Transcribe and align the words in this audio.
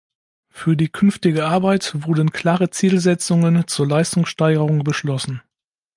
Für 0.49 0.75
die 0.75 0.89
künftige 0.89 1.45
Arbeit 1.45 1.93
wurden 2.07 2.31
klare 2.31 2.71
Zielsetzungen 2.71 3.67
zur 3.67 3.85
Leistungssteigerung 3.87 4.83
beschlossen. 4.83 5.43